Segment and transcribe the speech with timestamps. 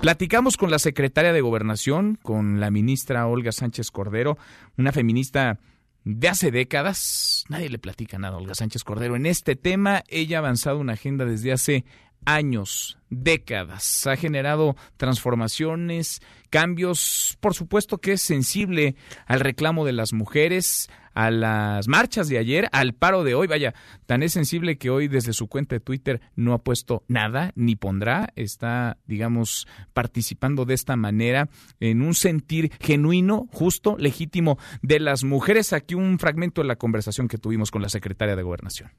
[0.00, 4.38] Platicamos con la secretaria de Gobernación, con la ministra Olga Sánchez Cordero,
[4.78, 5.58] una feminista
[6.04, 7.44] de hace décadas.
[7.48, 10.02] Nadie le platica nada a Olga Sánchez Cordero en este tema.
[10.08, 11.84] Ella ha avanzado una agenda desde hace
[12.24, 14.06] años, décadas.
[14.06, 18.96] Ha generado transformaciones, cambios, por supuesto que es sensible
[19.26, 23.46] al reclamo de las mujeres, a las marchas de ayer, al paro de hoy.
[23.46, 23.74] Vaya,
[24.06, 27.76] tan es sensible que hoy desde su cuenta de Twitter no ha puesto nada, ni
[27.76, 28.32] pondrá.
[28.36, 31.48] Está, digamos, participando de esta manera
[31.80, 35.72] en un sentir genuino, justo, legítimo de las mujeres.
[35.72, 38.90] Aquí un fragmento de la conversación que tuvimos con la secretaria de Gobernación.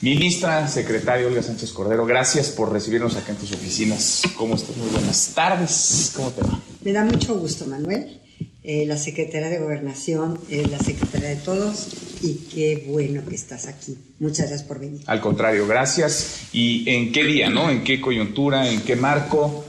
[0.00, 4.22] Ministra, secretaria Olga Sánchez Cordero, gracias por recibirnos acá en tus oficinas.
[4.36, 4.76] ¿Cómo estás?
[4.76, 6.12] Muy buenas tardes.
[6.14, 6.60] ¿Cómo te va?
[6.84, 8.20] Me da mucho gusto, Manuel.
[8.70, 11.88] Eh, la secretaria de Gobernación, eh, la secretaria de todos,
[12.20, 13.96] y qué bueno que estás aquí.
[14.18, 15.00] Muchas gracias por venir.
[15.06, 16.48] Al contrario, gracias.
[16.52, 17.70] ¿Y en qué día, no?
[17.70, 19.64] ¿En qué coyuntura, en qué marco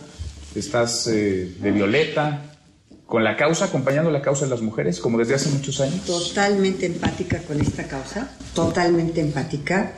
[0.54, 2.58] estás eh, de violeta?
[3.06, 6.06] con la causa, acompañando la causa de las mujeres, como desde hace muchos años?
[6.06, 9.94] Totalmente empática con esta causa, totalmente empática,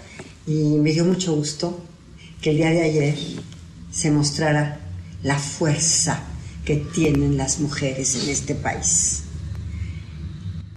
[0.47, 1.83] y me dio mucho gusto
[2.41, 3.15] que el día de ayer
[3.91, 4.79] se mostrara
[5.23, 6.30] la fuerza
[6.65, 9.23] que tienen las mujeres en este país.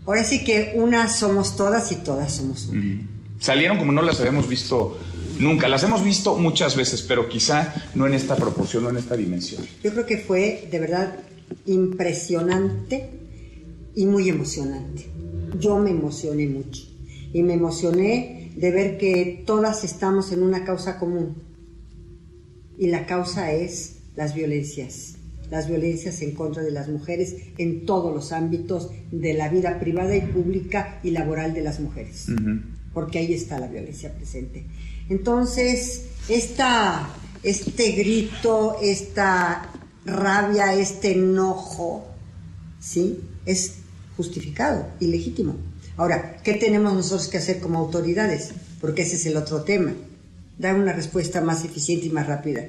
[0.07, 3.01] Ahora sí que unas somos todas y todas somos una.
[3.39, 4.99] Salieron como no las habíamos visto
[5.39, 5.69] nunca.
[5.69, 9.65] Las hemos visto muchas veces, pero quizá no en esta proporción, no en esta dimensión.
[9.83, 11.17] Yo creo que fue de verdad
[11.67, 13.11] impresionante
[13.95, 15.09] y muy emocionante.
[15.59, 16.83] Yo me emocioné mucho
[17.33, 21.37] y me emocioné de ver que todas estamos en una causa común
[22.79, 25.17] y la causa es las violencias,
[25.51, 30.17] las violencias en contra de las mujeres en todos los ámbitos de la vida privada
[30.17, 32.27] y pública y laboral de las mujeres,
[32.93, 34.65] porque ahí está la violencia presente.
[35.09, 37.11] Entonces, esta,
[37.43, 39.71] este grito, esta
[40.05, 42.07] rabia, este enojo,
[42.81, 43.21] ¿sí?
[43.45, 43.77] Es
[44.17, 45.57] justificado y legítimo.
[45.97, 48.53] Ahora, ¿qué tenemos nosotros que hacer como autoridades?
[48.81, 49.93] Porque ese es el otro tema.
[50.59, 52.63] Dar una respuesta más eficiente y más rápida.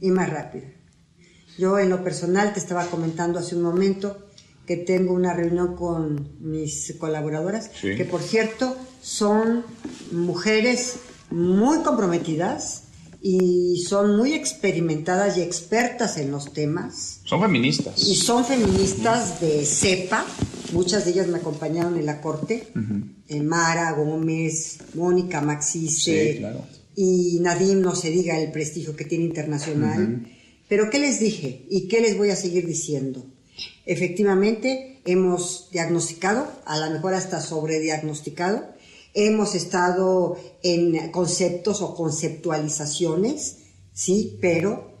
[0.00, 0.64] Y más rápida.
[1.58, 4.26] Yo en lo personal te estaba comentando hace un momento
[4.66, 9.64] que tengo una reunión con mis colaboradoras, que por cierto son
[10.10, 10.96] mujeres
[11.30, 12.84] muy comprometidas,
[13.26, 17.20] y son muy experimentadas y expertas en los temas.
[17.24, 17.98] Son feministas.
[18.06, 20.26] Y son feministas de cepa.
[20.74, 22.68] Muchas de ellas me acompañaron en la corte.
[23.28, 26.36] Eh, Mara Gómez, Mónica Maxice.
[26.36, 26.66] claro.
[26.96, 30.26] Y Nadim, no se diga el prestigio que tiene internacional.
[30.68, 31.66] Pero ¿qué les dije?
[31.68, 33.26] ¿Y qué les voy a seguir diciendo?
[33.86, 38.64] Efectivamente, hemos diagnosticado, a lo mejor hasta sobrediagnosticado,
[39.12, 43.58] hemos estado en conceptos o conceptualizaciones,
[43.92, 44.94] sí, pero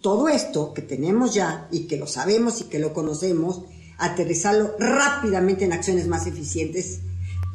[0.00, 3.62] todo esto que tenemos ya y que lo sabemos y que lo conocemos,
[3.96, 7.00] aterrizarlo rápidamente en acciones más eficientes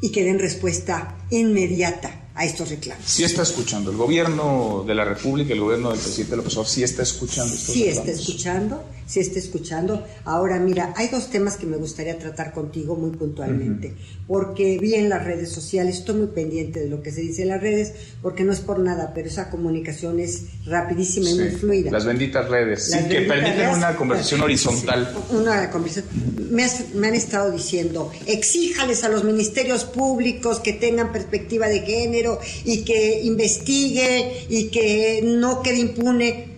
[0.00, 3.04] y que den respuesta inmediata a estos reclamos.
[3.06, 3.90] Sí está escuchando.
[3.90, 7.74] El gobierno de la República, el gobierno del presidente López Obrador, sí está escuchando estos
[7.74, 10.06] Sí está escuchando, sí está escuchando.
[10.24, 13.94] Ahora, mira, hay dos temas que me gustaría tratar contigo muy puntualmente,
[14.26, 17.48] porque vi en las redes sociales, estoy muy pendiente de lo que se dice en
[17.48, 17.92] las redes,
[18.22, 21.90] porque no es por nada, pero esa comunicación es rapidísima y muy fluida.
[21.90, 25.12] Las benditas redes, sí, que permiten una conversación horizontal.
[25.30, 26.06] una conversación.
[26.50, 32.29] Me, me han estado diciendo, exíjales a los ministerios públicos que tengan perspectiva de género,
[32.64, 36.50] y que investigue y que no quede impune.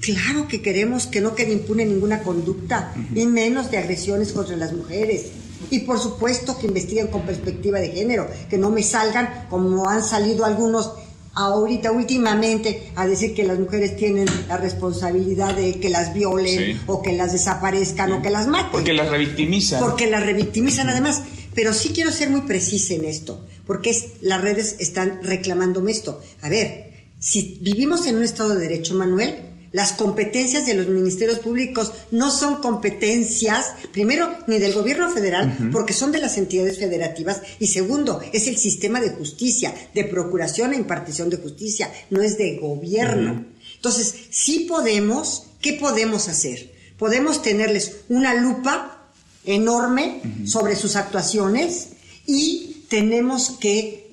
[0.00, 4.72] Claro que queremos que no quede impune ninguna conducta, y menos de agresiones contra las
[4.72, 5.26] mujeres.
[5.70, 10.02] Y por supuesto que investiguen con perspectiva de género, que no me salgan como han
[10.02, 10.90] salido algunos
[11.34, 17.02] ahorita últimamente a decir que las mujeres tienen la responsabilidad de que las violen o
[17.02, 18.72] que las desaparezcan o que las maten.
[18.72, 19.80] Porque las revictimizan.
[19.80, 21.22] Porque las revictimizan además.
[21.54, 26.20] Pero sí quiero ser muy precisa en esto, porque las redes están reclamándome esto.
[26.42, 31.38] A ver, si vivimos en un Estado de Derecho, Manuel, las competencias de los ministerios
[31.38, 37.42] públicos no son competencias, primero, ni del gobierno federal, porque son de las entidades federativas,
[37.60, 42.38] y segundo, es el sistema de justicia, de procuración e impartición de justicia, no es
[42.38, 43.46] de gobierno.
[43.76, 46.72] Entonces, sí podemos, ¿qué podemos hacer?
[46.98, 49.12] Podemos tenerles una lupa
[49.44, 51.90] enorme sobre sus actuaciones
[52.26, 54.10] y tenemos que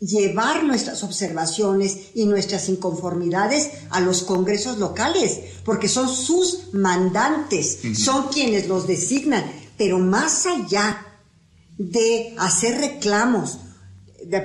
[0.00, 8.28] llevar nuestras observaciones y nuestras inconformidades a los congresos locales, porque son sus mandantes, son
[8.28, 9.44] quienes los designan,
[9.76, 11.06] pero más allá
[11.76, 13.58] de hacer reclamos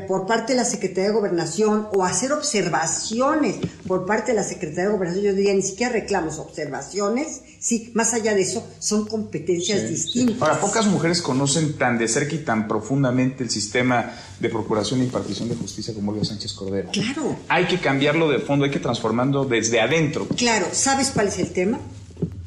[0.08, 3.58] por parte de la Secretaría de Gobernación o hacer observaciones
[3.88, 8.14] por parte de la Secretaría de Gobernación, yo diría ni siquiera reclamos, observaciones, sí, más
[8.14, 10.42] allá de eso, son competencias distintas.
[10.42, 15.06] Ahora, pocas mujeres conocen tan de cerca y tan profundamente el sistema de procuración e
[15.06, 16.90] impartición de justicia como Olga Sánchez Cordero.
[16.92, 17.36] Claro.
[17.48, 20.28] Hay que cambiarlo de fondo, hay que transformarlo desde adentro.
[20.36, 21.80] Claro, ¿sabes cuál es el tema?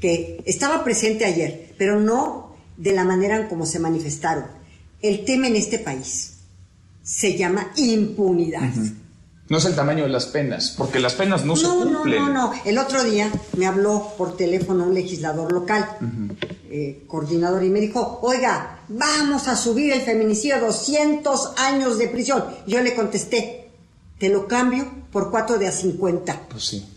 [0.00, 4.44] Que estaba presente ayer, pero no de la manera en como se manifestaron.
[5.03, 6.39] El tema en este país
[7.11, 8.71] se llama impunidad.
[9.49, 12.23] No es el tamaño de las penas, porque las penas no, se cumplen.
[12.23, 12.61] No, no, no.
[12.65, 15.89] El otro día me habló por teléfono un legislador local,
[16.71, 22.07] eh, coordinador, y me dijo, oiga, vamos a subir el feminicidio a 200 años de
[22.07, 22.45] prisión.
[22.69, 23.71] Yo le contesté,
[24.21, 26.43] te lo cambio por 4 de a 50.
[26.49, 26.89] Pues sí.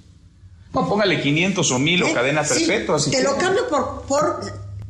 [0.76, 2.14] No, póngale 500 o 1000 o ¿Eh?
[2.14, 2.98] cadena perpetua.
[3.00, 4.42] te lo cambio por, por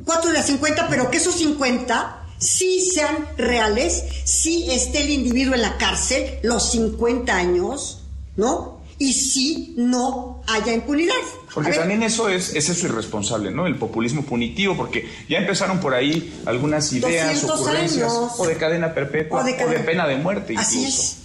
[0.04, 5.54] 4 de a 50, pero que esos 50 sí sean reales, sí esté el individuo
[5.54, 8.04] en la cárcel los 50 años,
[8.36, 8.80] ¿no?
[8.98, 11.14] Y sí no haya impunidad.
[11.52, 13.66] Porque también eso es, es irresponsable, ¿no?
[13.66, 19.40] El populismo punitivo, porque ya empezaron por ahí algunas ideas, ocurrencias, o de cadena perpetua,
[19.40, 20.70] o de, pena de muerte incluso.
[20.70, 21.16] Así es.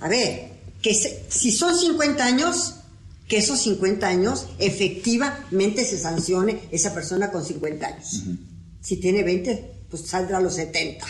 [0.00, 2.76] A ver, que si son 50 años,
[3.26, 8.22] que esos 50 años efectivamente se sancione esa persona con 50 años.
[8.80, 11.06] Si tiene 20, pues saldrá a los 70.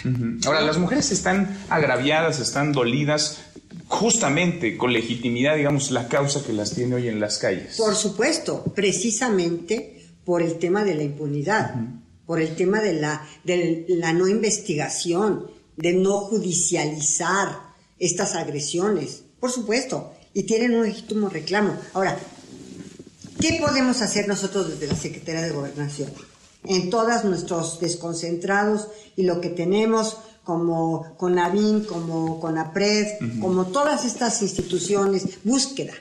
[0.47, 3.39] Ahora, las mujeres están agraviadas, están dolidas,
[3.89, 7.77] justamente con legitimidad, digamos, la causa que las tiene hoy en las calles.
[7.77, 11.75] Por supuesto, precisamente por el tema de la impunidad,
[12.27, 15.47] por el tema de la, de la no investigación,
[15.77, 17.61] de no judicializar
[17.99, 21.77] estas agresiones, por supuesto, y tienen un legítimo reclamo.
[21.95, 22.19] Ahora,
[23.41, 26.11] ¿qué podemos hacer nosotros desde la Secretaría de Gobernación?
[26.69, 34.41] En todos nuestros desconcentrados y lo que tenemos como CONAVIN, como CONAPRED, como todas estas
[34.41, 35.93] instituciones, búsqueda.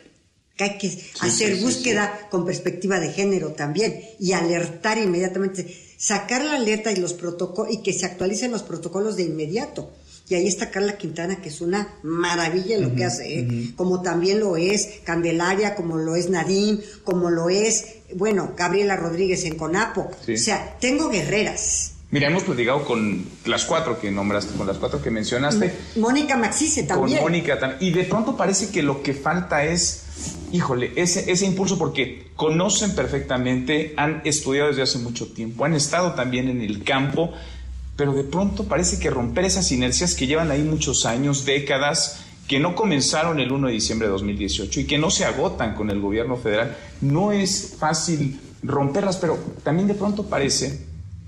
[0.56, 5.68] Que hay que hacer búsqueda con perspectiva de género también y alertar inmediatamente,
[5.98, 9.92] sacar la alerta y los protocolos y que se actualicen los protocolos de inmediato.
[10.30, 13.72] Y ahí está Carla Quintana, que es una maravilla lo que hace, ¿eh?
[13.78, 19.46] como también lo es Candelaria, como lo es Nadine, como lo es, bueno, Gabriela Rodríguez
[19.46, 20.12] en Conapo.
[20.12, 21.94] O sea, tengo guerreras.
[22.12, 25.74] Mira, hemos platicado con las cuatro que nombraste, con las cuatro que mencionaste.
[25.96, 27.20] Mónica Maxice también.
[27.20, 27.80] Con Mónica también.
[27.82, 30.04] Y de pronto parece que lo que falta es,
[30.52, 36.14] híjole, ese, ese impulso porque conocen perfectamente, han estudiado desde hace mucho tiempo, han estado
[36.14, 37.34] también en el campo
[37.98, 42.60] pero de pronto parece que romper esas inercias que llevan ahí muchos años, décadas, que
[42.60, 46.00] no comenzaron el 1 de diciembre de 2018 y que no se agotan con el
[46.00, 50.86] gobierno federal, no es fácil romperlas, pero también de pronto parece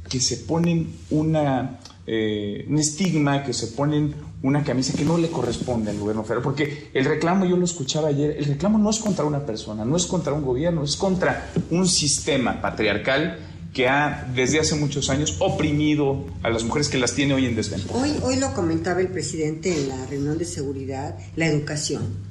[0.08, 5.30] que se ponen una, eh, un estigma, que se ponen una camisa que no le
[5.30, 9.00] corresponde al gobierno federal, porque el reclamo, yo lo escuchaba ayer, el reclamo no es
[9.00, 14.30] contra una persona, no es contra un gobierno, es contra un sistema patriarcal que ha
[14.36, 17.98] desde hace muchos años oprimido a las mujeres que las tiene hoy en desventaja.
[17.98, 22.30] Hoy, hoy lo comentaba el presidente en la reunión de seguridad, la educación.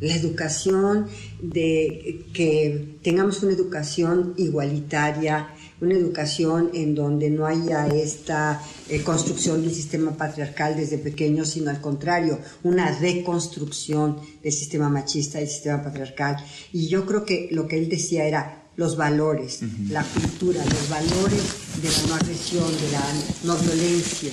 [0.00, 1.08] La educación
[1.42, 5.48] de que tengamos una educación igualitaria,
[5.80, 11.70] una educación en donde no haya esta eh, construcción del sistema patriarcal desde pequeño, sino
[11.70, 16.36] al contrario, una deconstrucción del sistema machista, del sistema patriarcal.
[16.72, 21.42] Y yo creo que lo que él decía era, los valores, la cultura, los valores
[21.82, 24.30] de la no agresión, de la no violencia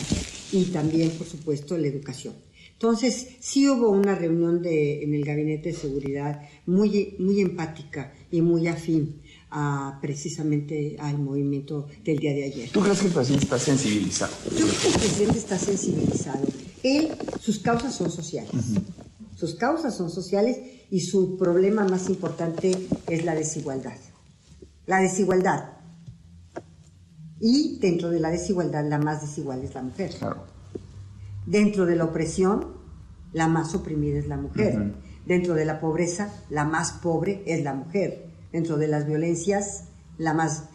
[0.52, 2.36] y también, por supuesto, la educación.
[2.74, 8.42] Entonces, sí hubo una reunión de, en el Gabinete de Seguridad muy, muy empática y
[8.42, 12.70] muy afín a, precisamente al movimiento del día de ayer.
[12.70, 14.34] ¿Tú crees que el presidente está sensibilizado?
[14.52, 16.46] Yo creo que el presidente está sensibilizado.
[16.84, 17.08] Él,
[17.42, 18.52] sus causas son sociales.
[19.36, 20.60] Sus causas son sociales
[20.92, 23.98] y su problema más importante es la desigualdad
[24.86, 25.72] la desigualdad.
[27.40, 30.12] Y dentro de la desigualdad, la más desigual es la mujer.
[31.46, 32.68] Dentro de la opresión,
[33.34, 34.94] la más oprimida es la mujer.
[35.26, 38.26] Dentro de la pobreza, la más pobre es la mujer.
[38.52, 39.86] Dentro de las violencias,
[40.18, 40.66] la más,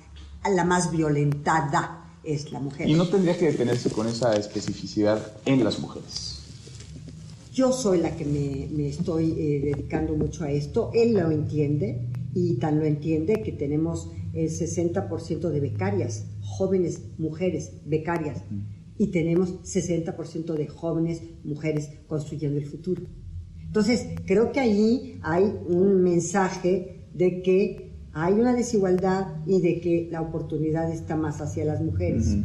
[0.44, 2.88] la más violentada es la mujer.
[2.88, 6.42] ¿Y no tendría que detenerse con esa especificidad en las mujeres?
[7.52, 10.90] Yo soy la que me, estoy eh, dedicando mucho a esto.
[10.94, 17.72] Él lo entiende y tan lo entiende que tenemos el 60% de becarias, jóvenes mujeres
[17.84, 18.44] becarias,
[18.98, 23.02] y tenemos 60% de jóvenes mujeres construyendo el futuro.
[23.64, 30.08] Entonces, creo que ahí hay un mensaje de que hay una desigualdad y de que
[30.10, 32.36] la oportunidad está más hacia las mujeres.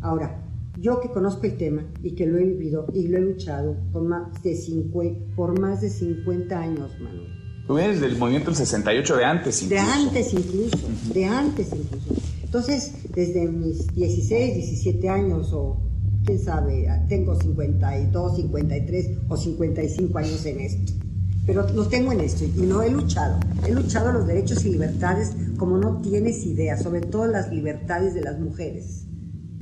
[0.00, 0.42] Ahora,
[0.78, 4.02] Yo que conozco el tema y que lo he vivido y lo he luchado por
[4.02, 7.35] más de 50, por más de 50 años, Manuel.
[7.66, 9.74] Tú vienes del movimiento del 68 de antes incluso.
[9.74, 12.14] De antes incluso, de antes incluso.
[12.44, 15.82] Entonces, desde mis 16, 17 años o
[16.24, 20.92] quién sabe, tengo 52, 53 o 55 años en esto.
[21.44, 23.40] Pero lo tengo en esto y no he luchado.
[23.66, 28.20] He luchado los derechos y libertades como no tienes idea, sobre todo las libertades de
[28.20, 29.06] las mujeres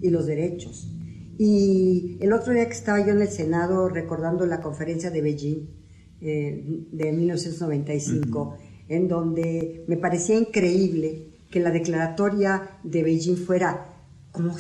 [0.03, 0.91] y los derechos.
[1.39, 5.84] Y el otro día que estaba yo en el Senado recordando la conferencia de Beijing
[6.27, 8.57] eh, de 1995,
[8.89, 13.95] en donde me parecía increíble que la declaratoria de Beijing fuera
[14.33, 14.57] como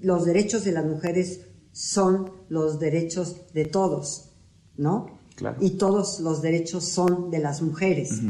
[0.00, 4.30] los derechos de las mujeres son los derechos de todos,
[4.76, 5.20] ¿no?
[5.60, 8.20] Y todos los derechos son de las mujeres.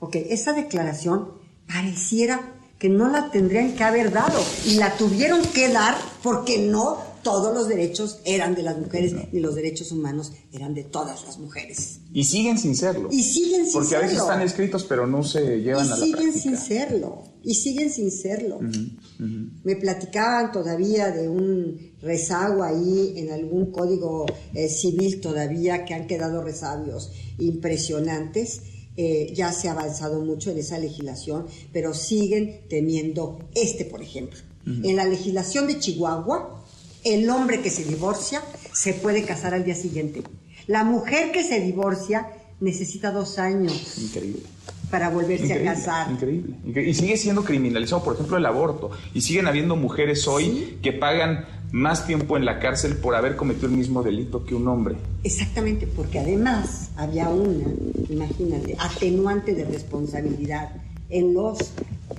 [0.00, 1.28] Ok, esa declaración
[1.68, 7.13] pareciera que no la tendrían que haber dado y la tuvieron que dar porque no
[7.24, 11.38] todos los derechos eran de las mujeres y los derechos humanos eran de todas las
[11.38, 11.98] mujeres.
[12.12, 13.08] Y siguen sin serlo.
[13.10, 13.90] Y siguen sin porque serlo.
[13.90, 16.18] Porque a veces están escritos pero no se llevan a la práctica.
[16.18, 17.22] siguen sin serlo.
[17.42, 18.60] Y siguen sin serlo.
[19.18, 26.06] Me platicaban todavía de un rezago ahí en algún código eh, civil todavía que han
[26.06, 28.60] quedado resabios impresionantes
[28.96, 34.38] eh, ya se ha avanzado mucho en esa legislación, pero siguen teniendo este, por ejemplo.
[34.66, 36.63] En la legislación de Chihuahua,
[37.04, 38.42] el hombre que se divorcia
[38.72, 40.22] se puede casar al día siguiente.
[40.66, 42.28] La mujer que se divorcia
[42.60, 43.98] necesita dos años.
[43.98, 44.42] Increíble
[44.94, 46.08] para volverse a casar.
[46.12, 46.54] Increíble.
[46.88, 48.92] Y sigue siendo criminalizado, por ejemplo, el aborto.
[49.12, 53.66] Y siguen habiendo mujeres hoy que pagan más tiempo en la cárcel por haber cometido
[53.66, 54.94] el mismo delito que un hombre.
[55.24, 57.64] Exactamente, porque además había una,
[58.08, 60.70] imagínate, atenuante de responsabilidad
[61.14, 61.58] en los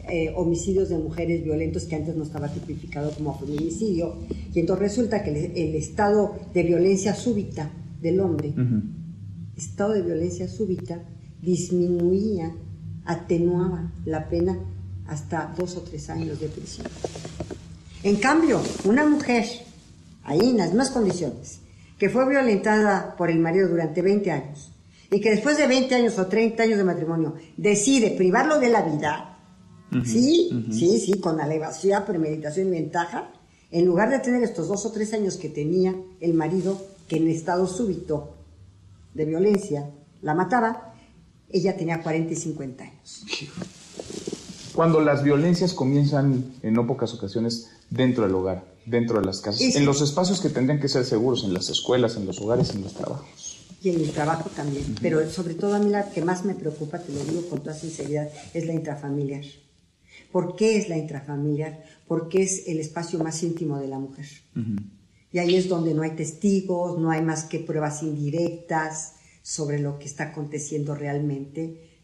[0.07, 4.15] eh, homicidios de mujeres violentos que antes no estaba tipificado como feminicidio.
[4.53, 7.69] Y entonces resulta que el, estado de violencia súbita
[8.01, 8.53] del hombre,
[9.57, 11.03] estado de violencia súbita,
[11.41, 12.55] disminuía,
[13.03, 14.57] atenuaba la pena
[15.07, 16.87] hasta dos o tres años de prisión.
[18.01, 19.45] En cambio, una mujer,
[20.23, 21.59] ahí en las mismas condiciones,
[21.99, 24.71] que fue violentada por el marido durante 20 años
[25.12, 28.81] y que después de 20 años o 30 años de matrimonio decide privarlo de la
[28.81, 29.39] vida,
[30.03, 33.31] sí, sí, sí, con alevosía, premeditación y ventaja,
[33.71, 37.27] en lugar de tener estos dos o tres años que tenía el marido, que en
[37.27, 38.35] estado súbito
[39.13, 39.89] de violencia
[40.21, 40.93] la mataba,
[41.50, 43.25] ella tenía 40 y 50 años.
[44.74, 49.62] Cuando las violencias comienzan en no pocas ocasiones dentro del hogar, dentro de las casas,
[49.62, 52.81] en los espacios que tendrían que ser seguros, en las escuelas, en los hogares, en
[52.81, 53.44] los trabajos.
[53.85, 54.95] Y en el trabajo también.
[54.99, 57.75] Pero sobre todo a mí la que más me preocupa, te lo digo con toda
[57.75, 59.43] sinceridad, es la intrafamiliar.
[60.31, 61.83] ¿Por qué es la intrafamiliar?
[62.07, 64.25] Porque es el espacio más íntimo de la mujer.
[65.31, 69.99] Y ahí es donde no hay testigos, no hay más que pruebas indirectas sobre lo
[69.99, 71.99] que está aconteciendo realmente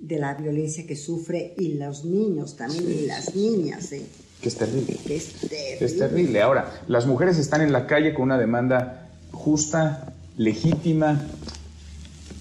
[0.00, 3.92] de la violencia que sufre y los niños también y las niñas.
[3.92, 4.04] ¿eh?
[4.42, 4.98] Que es terrible.
[5.06, 5.86] Que es terrible.
[5.86, 6.42] es terrible.
[6.42, 11.26] Ahora, las mujeres están en la calle con una demanda justa, legítima.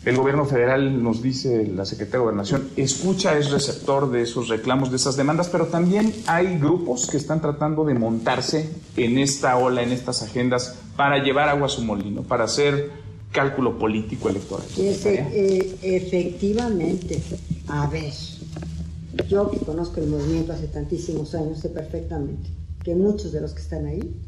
[0.06, 4.90] El gobierno federal nos dice, la Secretaría de Gobernación, escucha, es receptor de esos reclamos,
[4.90, 9.82] de esas demandas, pero también hay grupos que están tratando de montarse en esta ola,
[9.82, 12.92] en estas agendas, para llevar agua a su molino, para hacer
[13.32, 14.68] cálculo político electoral.
[14.78, 17.22] Eh, efectivamente.
[17.68, 18.14] A ver,
[19.30, 22.50] yo que conozco el movimiento hace tantísimos años, sé perfectamente
[22.84, 24.22] que muchos de los que están ahí,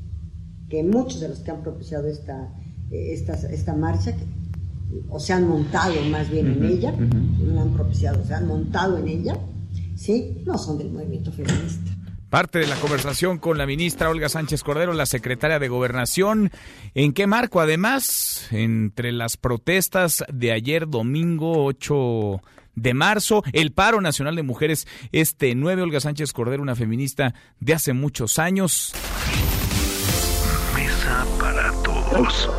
[0.69, 2.53] que muchos de los que han propiciado esta,
[2.91, 4.15] esta, esta marcha,
[5.09, 8.97] o se han montado más bien en ella, no la han propiciado, se han montado
[8.97, 9.37] en ella,
[9.95, 10.37] ¿sí?
[10.45, 11.91] No son del movimiento feminista.
[12.29, 16.51] Parte de la conversación con la ministra Olga Sánchez Cordero, la secretaria de Gobernación.
[16.93, 17.61] ¿En qué marco?
[17.61, 22.41] Además, entre las protestas de ayer domingo 8
[22.75, 27.73] de marzo, el paro nacional de mujeres este 9, Olga Sánchez Cordero, una feminista de
[27.73, 28.91] hace muchos años.
[30.75, 32.49] Mesa para todos.